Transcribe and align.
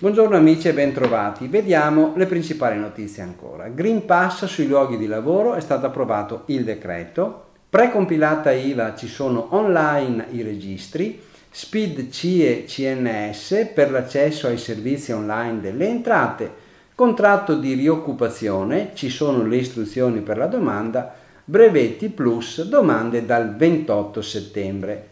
Buongiorno 0.00 0.34
amici 0.36 0.66
e 0.66 0.72
bentrovati. 0.72 1.46
Vediamo 1.46 2.12
le 2.16 2.26
principali 2.26 2.80
notizie 2.80 3.22
ancora. 3.22 3.68
Green 3.68 4.04
Pass 4.04 4.46
sui 4.46 4.66
luoghi 4.66 4.96
di 4.96 5.06
lavoro 5.06 5.54
è 5.54 5.60
stato 5.60 5.86
approvato 5.86 6.42
il 6.46 6.64
decreto. 6.64 7.50
Precompilata 7.70 8.50
IVA 8.50 8.96
ci 8.96 9.06
sono 9.06 9.54
online 9.54 10.26
i 10.32 10.42
registri. 10.42 11.22
Speed 11.48 12.10
CIE 12.10 12.64
CNS 12.64 13.70
per 13.72 13.92
l'accesso 13.92 14.48
ai 14.48 14.58
servizi 14.58 15.12
online 15.12 15.60
delle 15.60 15.86
entrate. 15.86 16.52
Contratto 16.96 17.54
di 17.54 17.74
rioccupazione, 17.74 18.90
ci 18.94 19.08
sono 19.08 19.44
le 19.44 19.58
istruzioni 19.58 20.22
per 20.22 20.38
la 20.38 20.46
domanda. 20.46 21.14
Brevetti 21.44 22.08
Plus, 22.08 22.62
domande 22.68 23.26
dal 23.26 23.56
28 23.56 24.22
settembre. 24.22 25.08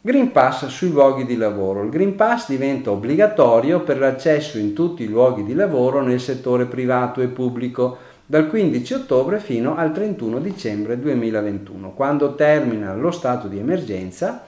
Green 0.00 0.30
Pass 0.30 0.66
sui 0.68 0.90
luoghi 0.90 1.26
di 1.26 1.36
lavoro. 1.36 1.82
Il 1.82 1.90
Green 1.90 2.14
Pass 2.14 2.48
diventa 2.48 2.92
obbligatorio 2.92 3.80
per 3.80 3.98
l'accesso 3.98 4.58
in 4.58 4.74
tutti 4.74 5.02
i 5.02 5.08
luoghi 5.08 5.42
di 5.42 5.54
lavoro 5.54 6.02
nel 6.02 6.20
settore 6.20 6.66
privato 6.66 7.20
e 7.20 7.26
pubblico 7.26 7.96
dal 8.24 8.48
15 8.48 8.94
ottobre 8.94 9.40
fino 9.40 9.74
al 9.74 9.92
31 9.92 10.38
dicembre 10.38 11.00
2021, 11.00 11.94
quando 11.94 12.36
termina 12.36 12.94
lo 12.94 13.10
stato 13.10 13.48
di 13.48 13.58
emergenza. 13.58 14.44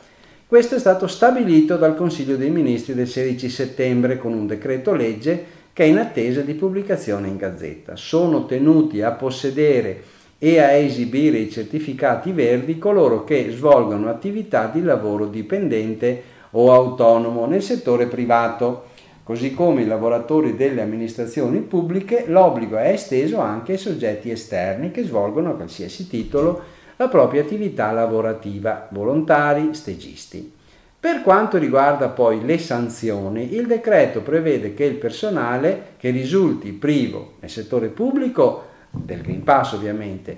Questo 0.46 0.76
è 0.76 0.78
stato 0.78 1.08
stabilito 1.08 1.76
dal 1.76 1.96
Consiglio 1.96 2.36
dei 2.36 2.50
Ministri 2.50 2.94
del 2.94 3.08
16 3.08 3.48
settembre 3.48 4.18
con 4.18 4.32
un 4.32 4.46
decreto 4.46 4.94
legge 4.94 5.44
che 5.72 5.82
è 5.82 5.86
in 5.88 5.98
attesa 5.98 6.42
di 6.42 6.54
pubblicazione 6.54 7.26
in 7.26 7.36
Gazzetta. 7.36 7.96
Sono 7.96 8.46
tenuti 8.46 9.02
a 9.02 9.10
possedere 9.10 10.14
e 10.38 10.58
a 10.60 10.72
esibire 10.72 11.38
i 11.38 11.50
certificati 11.50 12.32
verdi 12.32 12.78
coloro 12.78 13.24
che 13.24 13.50
svolgono 13.50 14.10
attività 14.10 14.66
di 14.66 14.82
lavoro 14.82 15.26
dipendente 15.26 16.22
o 16.50 16.72
autonomo 16.72 17.46
nel 17.46 17.62
settore 17.62 18.06
privato. 18.06 18.94
Così 19.22 19.54
come 19.54 19.82
i 19.82 19.86
lavoratori 19.86 20.54
delle 20.54 20.82
amministrazioni 20.82 21.58
pubbliche, 21.60 22.24
l'obbligo 22.28 22.76
è 22.76 22.90
esteso 22.90 23.40
anche 23.40 23.72
ai 23.72 23.78
soggetti 23.78 24.30
esterni 24.30 24.92
che 24.92 25.02
svolgono 25.02 25.50
a 25.50 25.54
qualsiasi 25.54 26.06
titolo 26.06 26.62
la 26.96 27.08
propria 27.08 27.42
attività 27.42 27.90
lavorativa, 27.90 28.88
volontari, 28.90 29.74
stagisti. 29.74 30.52
Per 30.98 31.22
quanto 31.22 31.58
riguarda 31.58 32.08
poi 32.08 32.44
le 32.44 32.58
sanzioni, 32.58 33.54
il 33.54 33.66
decreto 33.66 34.22
prevede 34.22 34.74
che 34.74 34.84
il 34.84 34.94
personale 34.94 35.94
che 35.98 36.10
risulti 36.10 36.72
privo 36.72 37.34
nel 37.40 37.50
settore 37.50 37.88
pubblico 37.88 38.74
del 39.04 39.20
Green 39.20 39.42
Pass 39.42 39.72
ovviamente, 39.72 40.36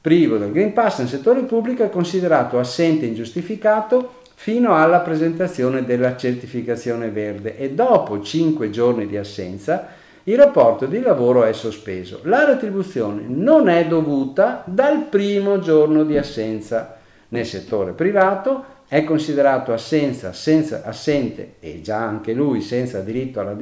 privo 0.00 0.36
del 0.36 0.52
Green 0.52 0.72
Pass 0.72 0.98
nel 0.98 1.08
settore 1.08 1.42
pubblico 1.42 1.84
è 1.84 1.90
considerato 1.90 2.58
assente 2.58 3.06
ingiustificato 3.06 4.20
fino 4.34 4.74
alla 4.74 5.00
presentazione 5.00 5.84
della 5.84 6.16
certificazione 6.16 7.10
verde 7.10 7.56
e 7.56 7.70
dopo 7.70 8.20
5 8.20 8.70
giorni 8.70 9.06
di 9.06 9.16
assenza 9.16 10.00
il 10.24 10.36
rapporto 10.36 10.86
di 10.86 11.00
lavoro 11.00 11.42
è 11.42 11.52
sospeso. 11.52 12.20
La 12.24 12.44
retribuzione 12.44 13.24
non 13.26 13.68
è 13.68 13.88
dovuta 13.88 14.62
dal 14.66 15.06
primo 15.08 15.58
giorno 15.58 16.04
di 16.04 16.16
assenza. 16.16 16.98
Nel 17.28 17.44
settore 17.44 17.92
privato 17.92 18.64
è 18.86 19.02
considerato 19.02 19.72
assenza, 19.72 20.32
senza, 20.32 20.82
assente 20.84 21.54
e 21.58 21.80
già 21.80 21.98
anche 21.98 22.34
lui 22.34 22.60
senza 22.60 23.00
diritto 23.00 23.40
alla, 23.40 23.56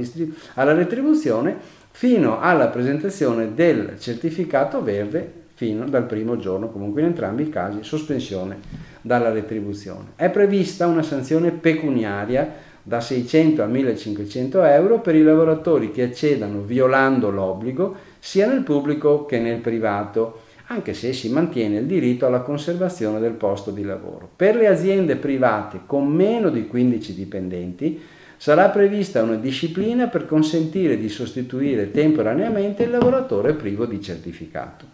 alla 0.55 0.73
retribuzione 0.75 1.57
fino 2.01 2.41
alla 2.41 2.69
presentazione 2.69 3.53
del 3.53 3.97
certificato 3.98 4.83
verde 4.83 5.31
fino 5.53 5.87
dal 5.87 6.06
primo 6.06 6.39
giorno, 6.39 6.70
comunque 6.70 7.03
in 7.03 7.09
entrambi 7.09 7.43
i 7.43 7.51
casi 7.51 7.81
sospensione 7.83 8.56
dalla 9.03 9.31
retribuzione. 9.31 10.12
È 10.17 10.31
prevista 10.31 10.87
una 10.87 11.03
sanzione 11.03 11.51
pecuniaria 11.51 12.55
da 12.83 13.03
600 13.03 13.62
a 13.62 13.67
1500 13.67 14.62
euro 14.62 15.00
per 15.00 15.15
i 15.15 15.22
lavoratori 15.22 15.91
che 15.91 16.05
accedano 16.05 16.62
violando 16.62 17.28
l'obbligo 17.28 17.94
sia 18.19 18.47
nel 18.47 18.62
pubblico 18.62 19.27
che 19.27 19.38
nel 19.38 19.59
privato, 19.59 20.44
anche 20.69 20.94
se 20.94 21.12
si 21.12 21.28
mantiene 21.28 21.81
il 21.81 21.84
diritto 21.84 22.25
alla 22.25 22.41
conservazione 22.41 23.21
del 23.21 23.32
posto 23.32 23.72
di 23.72 23.82
lavoro. 23.82 24.27
Per 24.34 24.56
le 24.56 24.69
aziende 24.69 25.17
private 25.17 25.81
con 25.84 26.06
meno 26.06 26.49
di 26.49 26.67
15 26.67 27.15
dipendenti 27.15 28.00
sarà 28.41 28.71
prevista 28.71 29.23
una 29.23 29.34
disciplina 29.34 30.06
per 30.06 30.25
consentire 30.25 30.97
di 30.97 31.11
sostituire 31.11 31.91
temporaneamente 31.91 32.84
il 32.84 32.91
lavoratore 32.91 33.53
privo 33.53 33.84
di 33.84 34.01
certificato. 34.01 34.87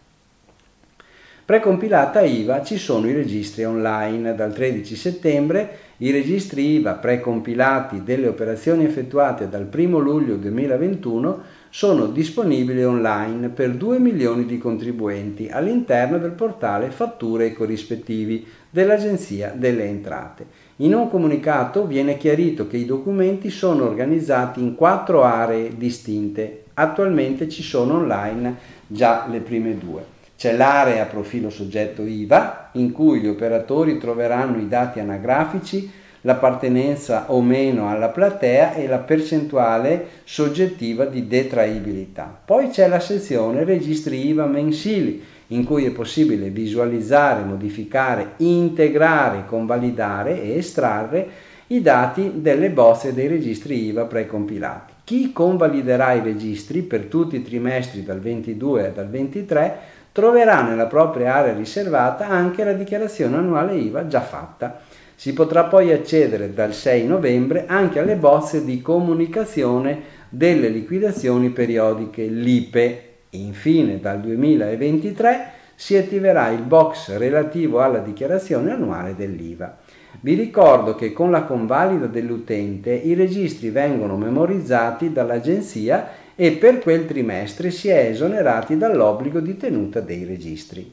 Precompilata 1.44 2.22
IVA 2.22 2.64
ci 2.64 2.76
sono 2.76 3.06
i 3.06 3.12
registri 3.12 3.64
online. 3.64 4.34
Dal 4.34 4.52
13 4.52 4.96
settembre 4.96 5.78
i 5.98 6.10
registri 6.10 6.72
IVA 6.72 6.94
precompilati 6.94 8.02
delle 8.02 8.26
operazioni 8.26 8.84
effettuate 8.84 9.48
dal 9.48 9.68
1 9.72 9.96
luglio 9.98 10.34
2021 10.34 11.42
sono 11.76 12.06
disponibili 12.06 12.82
online 12.82 13.50
per 13.50 13.74
2 13.74 13.98
milioni 13.98 14.46
di 14.46 14.56
contribuenti 14.56 15.50
all'interno 15.50 16.16
del 16.16 16.30
portale 16.30 16.88
Fatture 16.88 17.44
e 17.44 17.52
corrispettivi 17.52 18.46
dell'Agenzia 18.70 19.52
delle 19.54 19.84
Entrate. 19.84 20.46
In 20.76 20.94
un 20.94 21.10
comunicato 21.10 21.86
viene 21.86 22.16
chiarito 22.16 22.66
che 22.66 22.78
i 22.78 22.86
documenti 22.86 23.50
sono 23.50 23.84
organizzati 23.84 24.62
in 24.62 24.74
quattro 24.74 25.22
aree 25.22 25.76
distinte. 25.76 26.64
Attualmente 26.72 27.46
ci 27.50 27.62
sono 27.62 27.96
online 27.96 28.56
già 28.86 29.26
le 29.30 29.40
prime 29.40 29.76
due. 29.76 30.02
C'è 30.34 30.56
l'area 30.56 31.04
profilo 31.04 31.50
soggetto 31.50 32.06
IVA, 32.06 32.70
in 32.72 32.90
cui 32.90 33.20
gli 33.20 33.28
operatori 33.28 33.98
troveranno 33.98 34.56
i 34.56 34.66
dati 34.66 34.98
anagrafici, 34.98 35.90
l'appartenenza 36.26 37.26
o 37.28 37.40
meno 37.40 37.88
alla 37.88 38.08
platea 38.08 38.74
e 38.74 38.88
la 38.88 38.98
percentuale 38.98 40.06
soggettiva 40.24 41.04
di 41.04 41.28
detraibilità. 41.28 42.36
Poi 42.44 42.68
c'è 42.68 42.88
la 42.88 42.98
sezione 42.98 43.62
registri 43.62 44.26
IVA 44.26 44.44
mensili, 44.46 45.22
in 45.48 45.64
cui 45.64 45.84
è 45.84 45.92
possibile 45.92 46.50
visualizzare, 46.50 47.44
modificare, 47.44 48.32
integrare, 48.38 49.44
convalidare 49.46 50.42
e 50.42 50.56
estrarre 50.56 51.28
i 51.68 51.80
dati 51.80 52.32
delle 52.34 52.70
bozze 52.70 53.14
dei 53.14 53.28
registri 53.28 53.86
IVA 53.86 54.04
precompilati. 54.06 54.94
Chi 55.04 55.32
convaliderà 55.32 56.14
i 56.14 56.22
registri 56.22 56.82
per 56.82 57.04
tutti 57.04 57.36
i 57.36 57.44
trimestri 57.44 58.02
dal 58.02 58.18
22 58.18 58.92
al 58.96 59.08
23 59.08 59.78
troverà 60.16 60.62
nella 60.62 60.86
propria 60.86 61.34
area 61.34 61.52
riservata 61.52 62.26
anche 62.26 62.64
la 62.64 62.72
dichiarazione 62.72 63.36
annuale 63.36 63.74
IVA 63.74 64.06
già 64.06 64.22
fatta. 64.22 64.80
Si 65.14 65.34
potrà 65.34 65.64
poi 65.64 65.92
accedere 65.92 66.54
dal 66.54 66.72
6 66.72 67.06
novembre 67.06 67.66
anche 67.66 67.98
alle 67.98 68.16
bozze 68.16 68.64
di 68.64 68.80
comunicazione 68.80 70.00
delle 70.30 70.70
liquidazioni 70.70 71.50
periodiche 71.50 72.24
LIPE 72.24 73.02
Infine, 73.30 74.00
dal 74.00 74.20
2023 74.20 75.50
si 75.74 75.98
attiverà 75.98 76.48
il 76.48 76.62
box 76.62 77.14
relativo 77.18 77.82
alla 77.82 77.98
dichiarazione 77.98 78.72
annuale 78.72 79.14
dell'IVA. 79.14 79.76
Vi 80.22 80.32
ricordo 80.32 80.94
che 80.94 81.12
con 81.12 81.30
la 81.30 81.42
convalida 81.42 82.06
dell'utente 82.06 82.90
i 82.94 83.12
registri 83.12 83.68
vengono 83.68 84.16
memorizzati 84.16 85.12
dall'agenzia 85.12 86.08
e 86.36 86.52
per 86.52 86.78
quel 86.78 87.06
trimestre 87.06 87.70
si 87.70 87.88
è 87.88 88.06
esonerati 88.10 88.76
dall'obbligo 88.76 89.40
di 89.40 89.56
tenuta 89.56 90.00
dei 90.00 90.24
registri. 90.24 90.92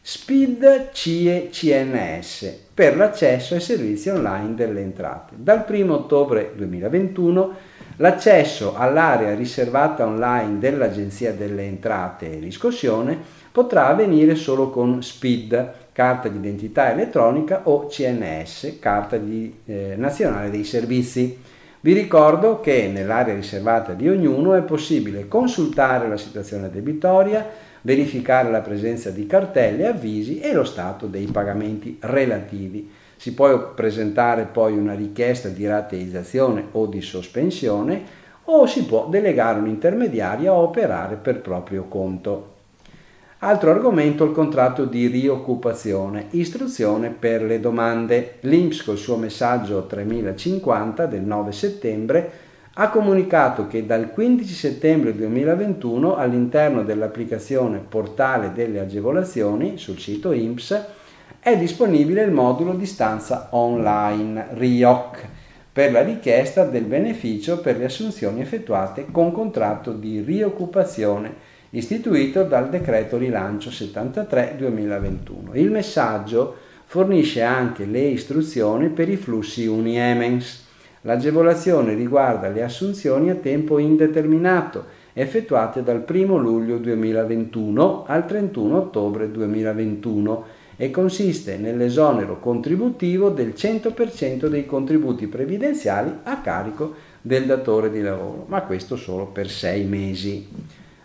SPID 0.00 0.90
CIE 0.92 1.48
CNS 1.50 2.58
per 2.74 2.94
l'accesso 2.94 3.54
ai 3.54 3.60
servizi 3.60 4.10
online 4.10 4.54
delle 4.54 4.82
entrate. 4.82 5.32
Dal 5.36 5.64
1 5.66 5.92
ottobre 5.92 6.52
2021 6.54 7.72
L'accesso 7.98 8.74
all'area 8.74 9.34
riservata 9.36 10.04
online 10.04 10.58
dell'Agenzia 10.58 11.32
delle 11.32 11.62
Entrate 11.62 12.28
e 12.28 12.40
Riscossione 12.40 13.16
potrà 13.52 13.86
avvenire 13.86 14.34
solo 14.34 14.70
con 14.70 15.00
SPID, 15.00 15.70
carta 15.92 16.26
di 16.26 16.40
elettronica, 16.90 17.60
o 17.64 17.86
CNS, 17.86 18.78
carta 18.80 19.16
di, 19.16 19.60
eh, 19.66 19.94
nazionale 19.96 20.50
dei 20.50 20.64
servizi. 20.64 21.38
Vi 21.84 21.92
ricordo 21.92 22.60
che 22.60 22.88
nell'area 22.90 23.34
riservata 23.34 23.92
di 23.92 24.08
ognuno 24.08 24.54
è 24.54 24.62
possibile 24.62 25.28
consultare 25.28 26.08
la 26.08 26.16
situazione 26.16 26.70
debitoria, 26.70 27.46
verificare 27.82 28.50
la 28.50 28.62
presenza 28.62 29.10
di 29.10 29.26
cartelle, 29.26 29.88
avvisi 29.88 30.40
e 30.40 30.54
lo 30.54 30.64
stato 30.64 31.04
dei 31.04 31.26
pagamenti 31.26 31.98
relativi. 32.00 32.90
Si 33.16 33.34
può 33.34 33.74
presentare 33.74 34.48
poi 34.50 34.78
una 34.78 34.94
richiesta 34.94 35.50
di 35.50 35.66
rateizzazione 35.66 36.68
o 36.72 36.86
di 36.86 37.02
sospensione 37.02 38.02
o 38.44 38.64
si 38.64 38.86
può 38.86 39.08
delegare 39.10 39.58
un 39.58 39.68
intermediario 39.68 40.54
a 40.54 40.60
operare 40.60 41.16
per 41.16 41.42
proprio 41.42 41.84
conto. 41.84 42.53
Altro 43.44 43.72
argomento 43.72 44.24
il 44.24 44.32
contratto 44.32 44.86
di 44.86 45.06
rioccupazione, 45.06 46.28
istruzione 46.30 47.10
per 47.10 47.42
le 47.42 47.60
domande. 47.60 48.36
L'INPS 48.40 48.84
col 48.84 48.96
suo 48.96 49.16
messaggio 49.16 49.84
3050 49.84 51.04
del 51.04 51.20
9 51.20 51.52
settembre 51.52 52.30
ha 52.72 52.88
comunicato 52.88 53.66
che 53.66 53.84
dal 53.84 54.12
15 54.12 54.54
settembre 54.54 55.14
2021 55.14 56.16
all'interno 56.16 56.84
dell'applicazione 56.84 57.84
Portale 57.86 58.52
delle 58.54 58.80
agevolazioni 58.80 59.76
sul 59.76 59.98
sito 59.98 60.32
INPS 60.32 60.82
è 61.38 61.54
disponibile 61.58 62.22
il 62.22 62.32
modulo 62.32 62.72
di 62.72 62.86
stanza 62.86 63.48
online 63.50 64.46
RIOC 64.52 65.28
per 65.70 65.92
la 65.92 66.00
richiesta 66.00 66.64
del 66.64 66.84
beneficio 66.84 67.60
per 67.60 67.76
le 67.76 67.84
assunzioni 67.84 68.40
effettuate 68.40 69.04
con 69.12 69.32
contratto 69.32 69.92
di 69.92 70.22
rioccupazione 70.22 71.52
istituito 71.74 72.44
dal 72.44 72.68
decreto 72.68 73.16
rilancio 73.16 73.70
73-2021. 73.70 75.50
Il 75.54 75.70
messaggio 75.70 76.56
fornisce 76.84 77.42
anche 77.42 77.84
le 77.84 78.00
istruzioni 78.00 78.88
per 78.88 79.08
i 79.08 79.16
flussi 79.16 79.66
Uniemens. 79.66 80.62
L'agevolazione 81.02 81.94
riguarda 81.94 82.48
le 82.48 82.62
assunzioni 82.62 83.30
a 83.30 83.34
tempo 83.34 83.78
indeterminato 83.78 85.02
effettuate 85.12 85.82
dal 85.82 86.04
1 86.08 86.36
luglio 86.36 86.78
2021 86.78 88.04
al 88.06 88.26
31 88.26 88.76
ottobre 88.76 89.30
2021 89.30 90.44
e 90.76 90.90
consiste 90.90 91.56
nell'esonero 91.56 92.40
contributivo 92.40 93.30
del 93.30 93.52
100% 93.56 94.46
dei 94.46 94.66
contributi 94.66 95.26
previdenziali 95.26 96.12
a 96.22 96.40
carico 96.40 96.94
del 97.20 97.46
datore 97.46 97.90
di 97.90 98.00
lavoro, 98.00 98.44
ma 98.48 98.62
questo 98.62 98.96
solo 98.96 99.26
per 99.26 99.48
sei 99.48 99.84
mesi. 99.84 100.46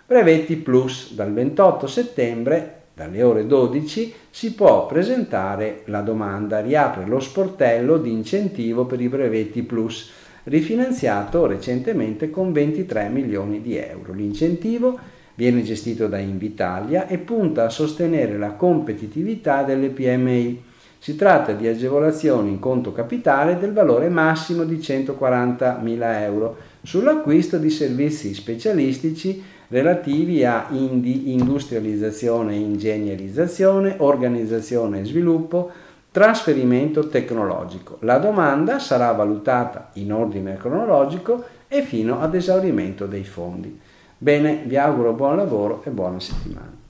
Brevetti 0.09 0.55
Plus 0.55 1.13
dal 1.13 1.31
28 1.31 1.85
settembre 1.85 2.77
dalle 2.95 3.21
ore 3.21 3.45
12 3.45 4.11
si 4.31 4.53
può 4.55 4.87
presentare 4.87 5.83
la 5.85 6.01
domanda, 6.01 6.61
riapre 6.61 7.05
lo 7.05 7.19
sportello 7.19 7.99
di 7.99 8.11
incentivo 8.11 8.85
per 8.85 8.99
i 9.01 9.07
brevetti 9.07 9.61
plus, 9.61 10.09
rifinanziato 10.45 11.45
recentemente 11.45 12.31
con 12.31 12.51
23 12.51 13.07
milioni 13.09 13.61
di 13.61 13.75
euro. 13.77 14.13
L'incentivo 14.13 14.97
viene 15.35 15.61
gestito 15.61 16.07
da 16.07 16.17
Invitalia 16.17 17.05
e 17.05 17.19
punta 17.19 17.65
a 17.65 17.69
sostenere 17.69 18.39
la 18.39 18.53
competitività 18.53 19.61
delle 19.61 19.89
PMI. 19.89 20.63
Si 20.97 21.15
tratta 21.15 21.51
di 21.51 21.67
agevolazioni 21.67 22.49
in 22.49 22.57
conto 22.57 22.91
capitale 22.93 23.59
del 23.59 23.73
valore 23.73 24.09
massimo 24.09 24.63
di 24.63 24.77
140.000 24.77 26.21
euro 26.23 26.57
sull'acquisto 26.81 27.59
di 27.59 27.69
servizi 27.69 28.33
specialistici 28.33 29.57
relativi 29.69 30.43
a 30.43 30.67
industrializzazione 30.69 32.53
e 32.53 32.59
ingegnerizzazione, 32.59 33.95
organizzazione 33.97 35.01
e 35.01 35.05
sviluppo, 35.05 35.71
trasferimento 36.11 37.07
tecnologico. 37.07 37.97
La 38.01 38.17
domanda 38.17 38.79
sarà 38.79 39.11
valutata 39.11 39.91
in 39.93 40.11
ordine 40.11 40.57
cronologico 40.57 41.43
e 41.67 41.83
fino 41.83 42.19
ad 42.19 42.35
esaurimento 42.35 43.05
dei 43.05 43.23
fondi. 43.23 43.79
Bene, 44.17 44.63
vi 44.65 44.75
auguro 44.75 45.13
buon 45.13 45.37
lavoro 45.37 45.81
e 45.85 45.91
buona 45.91 46.19
settimana. 46.19 46.87